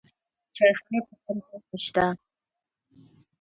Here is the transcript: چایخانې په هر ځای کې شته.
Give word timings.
چایخانې 0.55 0.99
په 1.07 1.13
هر 1.23 1.35
ځای 1.45 1.59
کې 1.67 1.77
شته. 1.85 2.05